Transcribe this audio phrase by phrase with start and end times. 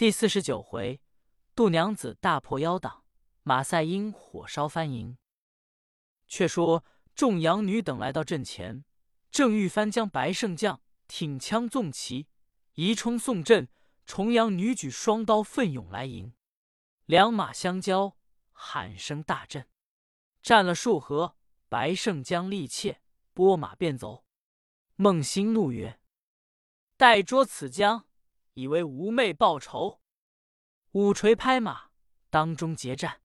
[0.00, 0.98] 第四十九回，
[1.54, 3.04] 杜娘子大破妖党，
[3.42, 5.18] 马赛因火烧翻营。
[6.26, 6.82] 却说
[7.14, 8.86] 众养女等来到阵前，
[9.30, 12.28] 正欲翻将白胜将挺枪纵旗，
[12.76, 13.68] 移冲送阵。
[14.06, 16.32] 重阳女举双刀奋勇来迎，
[17.04, 18.16] 两马相交，
[18.52, 19.68] 喊声大震。
[20.40, 21.36] 战了数合，
[21.68, 23.02] 白胜将力怯，
[23.34, 24.24] 拨马便走。
[24.96, 26.00] 孟兴怒曰
[26.96, 28.06] ：“待捉此将，
[28.54, 30.00] 以为吾妹报仇。”
[30.92, 31.90] 五锤拍马，
[32.30, 33.22] 当中结战。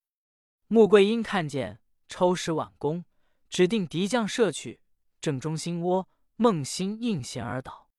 [0.67, 3.05] 穆桂英看见，抽使挽弓，
[3.49, 4.81] 指定敌将射去，
[5.19, 6.09] 正中心窝。
[6.37, 7.89] 孟兴应弦而倒，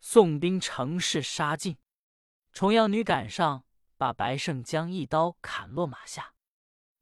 [0.00, 1.76] 宋兵乘势杀进。
[2.50, 3.66] 重阳女赶上，
[3.98, 6.32] 把白胜将一刀砍落马下。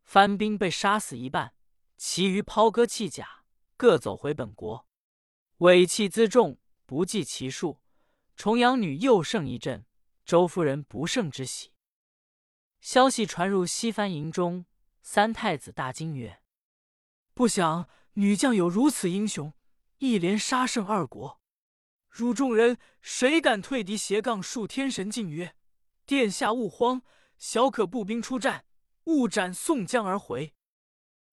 [0.02, 1.54] 番兵被杀死一半，
[1.96, 3.45] 其余抛戈弃甲，
[3.76, 4.88] 各走回本国。
[5.59, 7.80] 尾气辎重，不计其数。
[8.37, 9.87] 重阳女又胜一阵，
[10.24, 11.70] 周夫人不胜之喜。
[12.80, 14.66] 消息传入西番营中，
[15.02, 16.43] 三太子大惊曰
[17.32, 19.54] ：“不想女将有如此英雄，
[19.99, 21.41] 一连杀胜二国。”
[22.10, 23.96] 汝众人谁敢退敌？
[23.96, 25.57] 斜杠数天神进曰
[26.07, 27.02] ：“殿下勿慌，
[27.38, 28.66] 小可步兵出战，
[29.04, 30.54] 勿斩宋江而回。”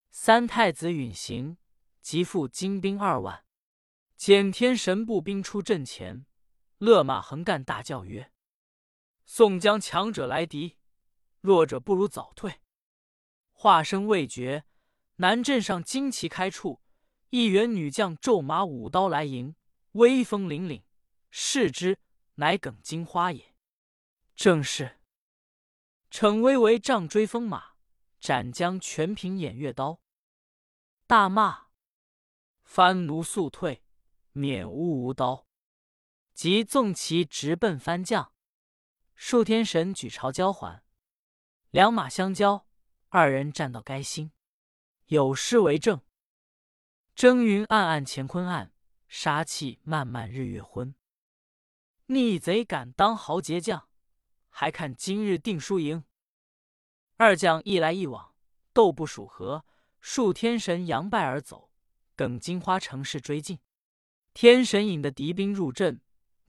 [0.09, 1.57] 三太子允行，
[2.01, 3.45] 即复精兵二万，
[4.15, 6.25] 减天神步兵出阵前，
[6.81, 8.31] 勒马横干，大叫曰
[9.27, 10.79] ：“宋江强者来敌，
[11.39, 12.59] 弱者不如早退。”
[13.53, 14.65] 话声未绝，
[15.17, 16.81] 南镇上旌旗开处，
[17.29, 19.55] 一员女将骤马舞刀来迎。
[19.91, 20.81] 威风凛凛，
[21.29, 21.99] 视之，
[22.35, 23.53] 乃耿金花也。
[24.35, 24.99] 正是
[26.09, 27.73] 逞威为杖追风马，
[28.19, 30.01] 斩将全凭偃月刀。
[31.05, 31.67] 大骂
[32.63, 33.83] 番奴速退，
[34.31, 35.45] 免吾无刀。
[36.33, 38.31] 即纵骑直奔番将。
[39.15, 40.83] 数天神举朝交还，
[41.69, 42.67] 两马相交，
[43.09, 44.31] 二人战到该心，
[45.07, 46.01] 有诗为证：
[47.13, 48.73] 征云暗暗乾坤暗。
[49.13, 50.95] 杀气漫漫日月昏，
[52.05, 53.89] 逆贼敢当豪杰将，
[54.47, 56.05] 还看今日定输赢。
[57.17, 58.33] 二将一来一往，
[58.71, 59.65] 斗不数合，
[59.99, 61.73] 数天神扬败而走。
[62.15, 63.59] 耿金花乘势追进，
[64.33, 65.99] 天神引的敌兵入阵，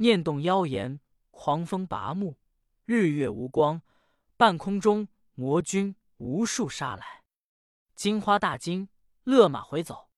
[0.02, 0.98] 念动妖言，
[1.30, 2.36] 狂风拔木，
[2.84, 3.82] 日月无光，
[4.36, 7.22] 半空中魔军无数杀来。
[7.94, 8.88] 金花大惊，
[9.22, 10.10] 勒马回走，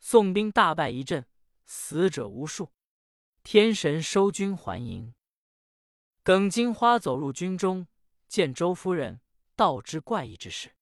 [0.00, 1.24] 宋兵大败一阵。
[1.64, 2.72] 死者无数，
[3.44, 5.14] 天神收军还营。
[6.24, 7.86] 耿金花走入军中，
[8.26, 9.20] 见周夫人，
[9.54, 10.74] 道之怪异之事。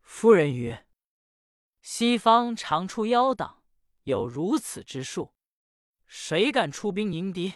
[0.00, 0.86] 夫人曰
[1.82, 3.62] ：“西方常出妖党，
[4.04, 5.34] 有如此之术，
[6.06, 7.52] 谁敢出兵迎敌？”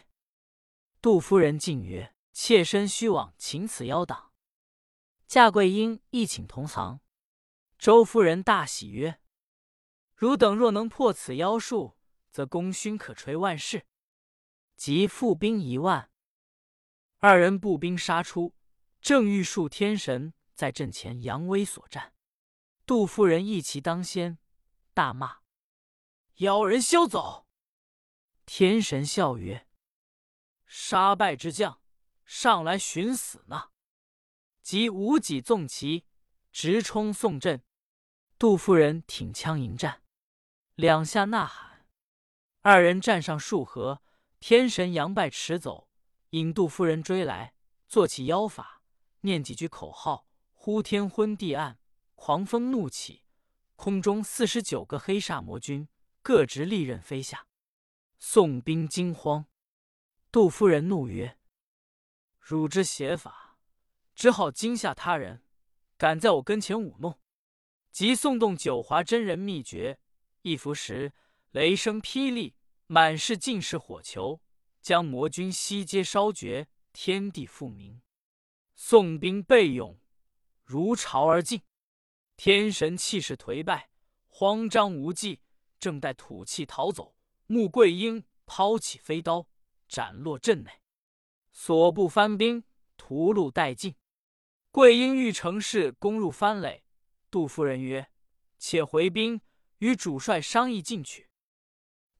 [1.00, 4.32] 杜夫人进曰：“妾身须往请此妖党。”
[5.26, 7.00] 夏桂英亦请同行。
[7.78, 9.20] 周夫人大喜曰
[10.14, 11.96] ：“汝等若能破此妖术。”
[12.30, 13.88] 则功勋可垂万世。
[14.76, 16.12] 即复兵一万，
[17.18, 18.54] 二人步兵杀出，
[19.00, 22.14] 正欲数天神在阵前扬威所战。
[22.86, 24.38] 杜夫人一骑当先，
[24.94, 25.38] 大骂
[26.38, 27.48] ：“妖人休走！”
[28.46, 29.66] 天神笑曰
[30.72, 31.80] ：“杀败之将，
[32.24, 33.70] 上来寻死呢。”
[34.62, 36.06] 即无戟纵旗，
[36.52, 37.64] 直冲宋阵。
[38.38, 40.04] 杜夫人挺枪迎战，
[40.76, 41.88] 两下呐喊。
[42.60, 44.00] 二人战上数合，
[44.38, 45.88] 天神杨拜驰走，
[46.30, 47.54] 引杜夫人追来，
[47.88, 48.82] 做起妖法，
[49.22, 51.80] 念几句口号，呼天昏地暗，
[52.14, 53.24] 狂风怒起，
[53.74, 55.88] 空中四十九个黑煞魔军
[56.22, 57.48] 各执利刃飞下，
[58.18, 59.46] 宋兵惊慌。
[60.32, 61.36] 杜夫人怒曰
[62.38, 63.58] ：“汝之邪法，
[64.14, 65.42] 只好惊吓他人，
[65.96, 67.18] 敢在我跟前舞弄！”
[67.90, 69.98] 即诵动九华真人秘诀，
[70.42, 71.12] 一伏时。
[71.50, 72.54] 雷声霹雳，
[72.86, 74.40] 满是尽是火球，
[74.80, 78.00] 将魔君悉皆烧绝，天地复明。
[78.76, 79.98] 宋兵备勇，
[80.62, 81.62] 如潮而进。
[82.36, 83.90] 天神气势颓败，
[84.28, 85.40] 慌张无计，
[85.80, 87.16] 正待吐气逃走，
[87.48, 89.48] 穆桂英抛起飞刀，
[89.90, 90.70] 斩落阵内。
[91.50, 92.64] 所部番兵
[92.96, 93.96] 屠戮殆尽。
[94.70, 96.84] 桂英欲乘势攻入番垒，
[97.28, 98.08] 杜夫人曰
[98.56, 99.40] ：“且回兵，
[99.78, 101.28] 与主帅商议进取。”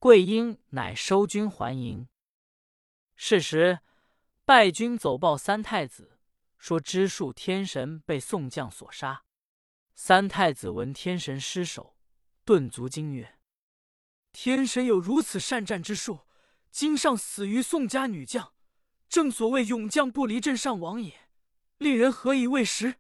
[0.01, 2.09] 桂英乃收军还营。
[3.15, 3.79] 是时，
[4.45, 6.19] 败军走报三太子，
[6.59, 9.25] 说知数天神被宋将所杀。
[9.95, 11.97] 三太子闻天神失守，
[12.45, 13.39] 顿足惊曰
[14.33, 16.27] ：“天神有如此善战之术，
[16.71, 18.55] 今上死于宋家女将，
[19.09, 21.29] 正所谓勇将不离阵上王也，
[21.79, 22.97] 令人何以为时？”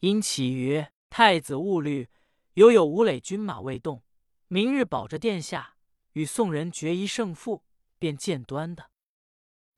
[0.00, 2.08] 殷启曰：“太子勿虑，
[2.54, 4.02] 犹有吴垒军马未动，
[4.48, 5.76] 明日保着殿下
[6.12, 7.64] 与宋人决一胜负，
[7.98, 8.90] 便见端的。”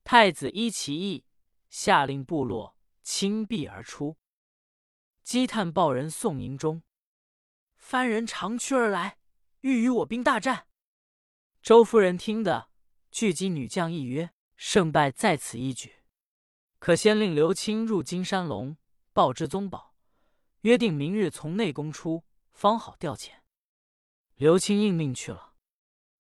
[0.04, 1.24] 太子依其意，
[1.70, 4.16] 下令部落倾壁而出。
[5.22, 6.82] 积探报人宋营中，
[7.76, 9.18] 番人长驱而来，
[9.60, 10.66] 欲与我兵大战。
[11.62, 12.71] 周夫人听得，
[13.12, 15.96] 聚集女将一约：“胜败在此一举，
[16.78, 18.78] 可先令刘清入金山龙，
[19.12, 19.94] 报之宗保，
[20.62, 23.32] 约定明日从内宫出，方好调遣。”
[24.36, 25.52] 刘清应命去了。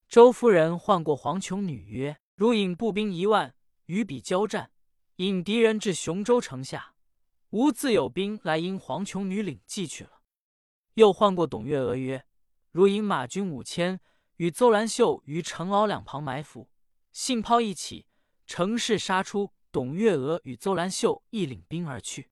[0.06, 3.54] 周夫人唤过黄琼女曰：“如引步兵一万
[3.86, 4.70] 与彼交战，
[5.16, 6.94] 引敌人至雄州城下。”
[7.48, 10.20] 吾自有兵来迎黄琼女领计去了。
[10.94, 12.26] 又唤过董月娥曰
[12.70, 13.98] ：“如引马军五千，
[14.36, 16.68] 与邹兰秀于城坳两旁埋伏，
[17.12, 18.06] 信炮一起，
[18.46, 19.52] 乘势杀出。
[19.70, 22.30] 董月娥与邹兰秀亦领兵而去。”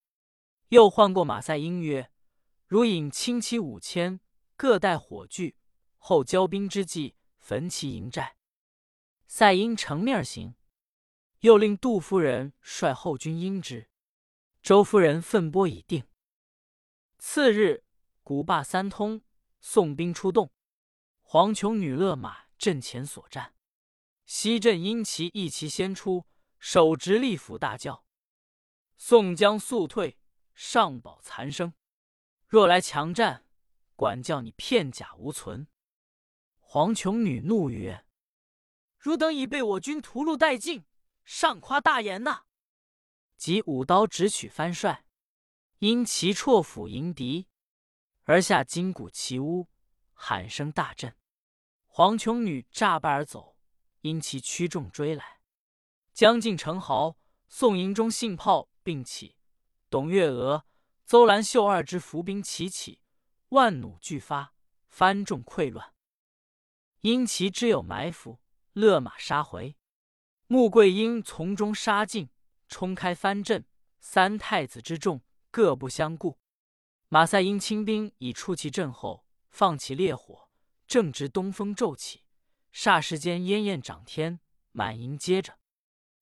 [0.69, 2.11] 又唤过马赛英曰
[2.69, 4.21] ：“如引轻骑五千，
[4.57, 5.57] 各带火炬，
[5.97, 8.37] 后交兵之际，焚其营寨。”
[9.27, 10.55] 赛英乘面而行。
[11.41, 13.89] 又令杜夫人率后军应之。
[14.63, 16.05] 周夫人分拨已定。
[17.19, 17.85] 次日，
[18.23, 19.23] 鼓罢三通，
[19.63, 20.53] 宋兵出动。
[21.23, 23.55] 黄琼女勒马阵前所战，
[24.33, 26.25] 西镇因其一骑先出，
[26.61, 28.05] 手执利斧大叫
[28.97, 30.21] ：“宋江速退，
[30.55, 31.75] 上保残生！
[32.47, 33.45] 若来强战，
[33.97, 35.67] 管教你片甲无存！”
[36.63, 38.07] 黄琼女怒曰
[38.97, 40.85] ：“汝等已被我军屠戮殆尽，
[41.25, 42.45] 尚夸大言呐！”
[43.37, 45.05] 即舞刀直取番帅，
[45.79, 47.49] 因其绰斧迎敌，
[48.23, 49.67] 而下金鼓齐呜，
[50.13, 51.17] 喊声大震。
[51.89, 53.57] 黄琼女诈败而走，
[54.03, 55.41] 因其驱众追来，
[56.13, 57.17] 将近城壕，
[57.49, 59.37] 宋营中信炮并起，
[59.89, 60.65] 董月娥、
[61.05, 63.03] 邹兰秀二支伏兵齐起，
[63.51, 64.55] 万弩俱发，
[64.89, 65.95] 番众溃乱。
[67.01, 68.41] 因其知有埋伏，
[68.73, 69.77] 勒马杀回。
[70.47, 72.31] 穆桂英从中杀进。
[72.73, 73.67] 冲开藩阵，
[73.99, 76.39] 三太子之众各不相顾。
[77.09, 80.49] 马赛因清兵已出其阵后，放起烈火，
[80.87, 82.23] 正值东风骤起，
[82.73, 84.41] 霎时间烟焰涨天，
[84.73, 85.59] 满营接着。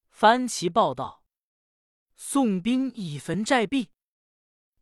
[0.09, 1.23] 番旗报道：
[2.17, 3.91] 宋兵已焚寨壁。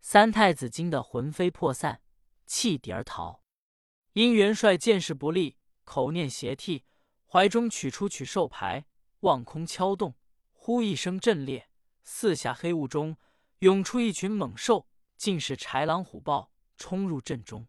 [0.01, 2.01] 三太子惊得魂飞魄散，
[2.47, 3.43] 弃敌而逃。
[4.13, 6.85] 因元帅见势不利，口念邪替，
[7.27, 8.87] 怀中取出取兽牌，
[9.21, 10.15] 望空敲动。
[10.53, 11.69] 呼一声震裂，
[12.03, 13.17] 四下黑雾中
[13.59, 17.69] 涌出一群猛兽，竟是豺狼虎豹，冲入阵中。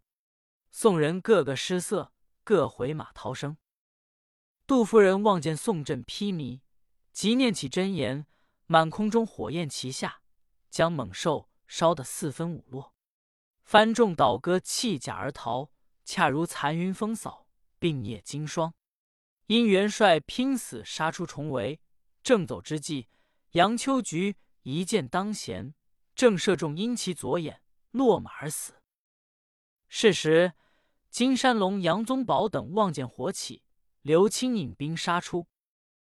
[0.72, 2.14] 宋人个个失色，
[2.44, 3.58] 各回马逃生。
[4.68, 6.60] 杜夫人望见宋阵披靡，
[7.14, 8.26] 即念起真言，
[8.66, 10.22] 满空中火焰齐下，
[10.70, 12.94] 将猛兽烧得四分五落。
[13.64, 15.72] 番众倒戈弃甲而逃，
[16.04, 17.48] 恰如残云风扫，
[17.80, 18.74] 并夜惊霜。
[19.46, 21.80] 因元帅拼死杀出重围。
[22.22, 23.08] 正走之际，
[23.52, 25.74] 杨秋菊一箭当弦，
[26.14, 27.62] 正射中殷其左眼，
[27.92, 28.74] 落马而死。
[29.88, 30.52] 是时，
[31.10, 33.64] 金山龙杨宗保等望见火起，
[34.02, 35.48] 刘清引兵杀出。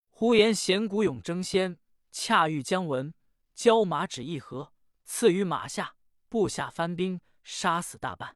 [0.10, 1.80] 呼延贤鼓勇争先，
[2.12, 3.14] 恰遇姜文，
[3.54, 4.74] 交马只一合，
[5.04, 5.96] 刺于马下，
[6.30, 8.36] 部下翻兵，杀死大半。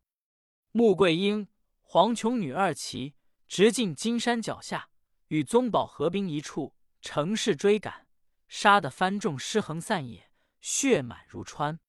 [0.72, 1.48] 穆桂英、
[1.82, 3.16] 黄琼女二骑
[3.48, 4.90] 直进金山脚下，
[5.28, 6.76] 与宗保合兵一处。
[7.02, 8.08] 乘势追赶，
[8.48, 11.80] 杀得番众尸横散野，血满如川，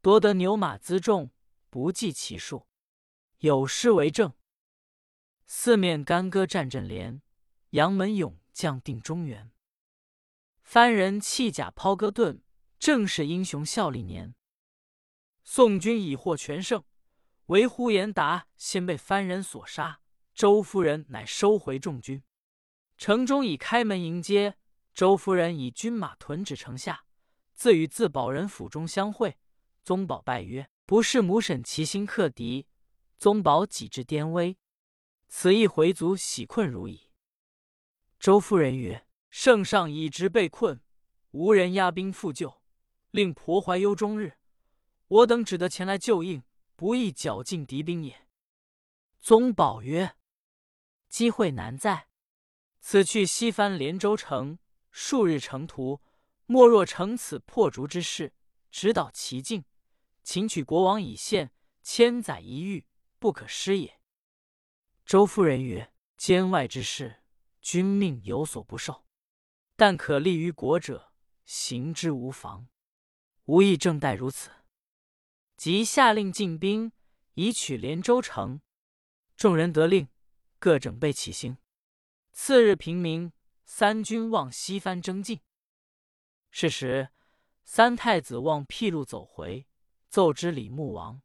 [0.00, 1.32] 夺得牛马辎重，
[1.70, 2.68] 不计其数。
[3.38, 4.32] 有诗为证：
[5.46, 7.20] 四面干戈战阵连，
[7.70, 9.50] 杨门勇将定中原。
[10.62, 12.40] 番人弃甲抛戈盾，
[12.78, 14.34] 正是英雄效力年。
[15.42, 16.82] 宋军已获全胜，
[17.46, 20.00] 唯呼延达先被番人所杀，
[20.34, 22.22] 周夫人乃收回众军。
[22.96, 24.56] 城中已开门迎接，
[24.94, 27.04] 周夫人以军马屯止城下，
[27.52, 29.36] 自与自保人府中相会。
[29.82, 32.66] 宗保拜曰：“不是母婶齐心克敌，
[33.18, 34.56] 宗保己至颠危，
[35.36, 37.10] 此一回族喜困如矣。”
[38.20, 40.80] 周夫人曰：“圣上已直被困，
[41.32, 42.62] 无人压兵复救，
[43.10, 44.38] 令婆怀忧终日。
[45.08, 46.44] 我等只得前来救应，
[46.76, 48.28] 不易剿尽敌兵也。”
[49.18, 50.14] 宗保曰
[51.10, 52.06] ：“机会难在。”
[52.80, 54.60] 此去西番连州城，
[54.92, 56.00] 数日程途。
[56.46, 58.32] 莫若成此破竹之势，
[58.70, 59.64] 直捣其境，
[60.22, 61.50] 擒取国王以献，
[61.82, 62.86] 千载一遇，
[63.18, 63.98] 不可失也。
[65.04, 67.22] 周夫人曰：“监外之事，
[67.60, 69.04] 君命有所不受，
[69.76, 71.12] 但可利于国者，
[71.44, 72.68] 行之无妨。
[73.44, 74.50] 吾意正待如此，
[75.58, 76.90] 即下令进兵，
[77.34, 78.62] 以取连州城。
[79.36, 80.08] 众人得令，
[80.58, 81.58] 各整备起行。
[82.32, 83.30] 次日平明，
[83.66, 85.42] 三军望西番征进。
[86.50, 87.10] 是时，
[87.62, 89.66] 三太子望僻路走回，
[90.08, 91.20] 奏知李牧王：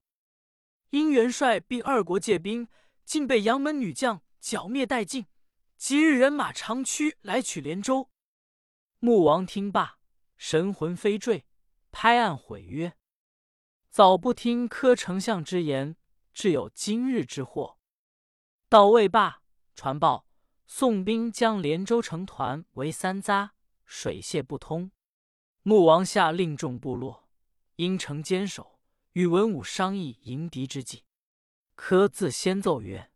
[0.90, 2.68] 因元帅并二国借兵，
[3.10, 5.26] 竟被杨门女将剿灭殆尽。
[5.76, 8.12] 即日人马长驱来取连州。
[9.00, 9.98] 穆王听罢，
[10.38, 11.48] 神魂飞坠，
[11.90, 12.96] 拍案毁曰
[13.90, 15.96] ：“早不听柯丞相之言，
[16.36, 17.80] 至有今日之祸。”
[18.70, 19.42] 到未罢，
[19.74, 20.28] 传报
[20.68, 23.50] 宋兵将连州城团围三匝，
[23.86, 24.92] 水泄不通。
[25.64, 27.28] 穆王下令众部落
[27.78, 28.80] 应城坚守，
[29.14, 31.06] 与文武商议迎敌之计。
[31.82, 33.10] 柯自先奏曰：“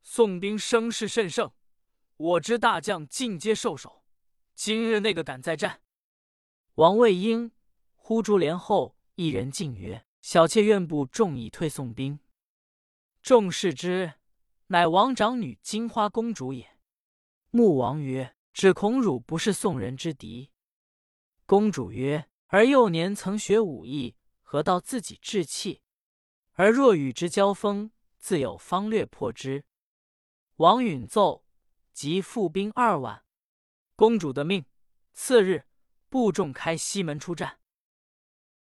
[0.00, 1.52] 宋兵声势甚盛。”
[2.16, 4.04] 我知大将尽皆受首，
[4.54, 5.82] 今日那个敢再战？
[6.76, 7.50] 王卫英
[7.96, 12.20] 呼竹帘后一人进曰：“小妾愿部众以退宋兵。”
[13.20, 14.14] 众视之，
[14.68, 16.78] 乃王长女金花公主也。
[17.50, 20.52] 穆王曰：“只恐汝不是宋人之敌。”
[21.44, 25.82] 公主曰：“儿幼年曾学武艺，何到自己志气？
[26.54, 29.64] 而若与之交锋，自有方略破之。”
[30.56, 31.44] 王允奏。
[31.92, 33.22] 即复兵二万，
[33.94, 34.64] 公主的命。
[35.12, 35.64] 次日，
[36.08, 37.60] 部众开西门出战。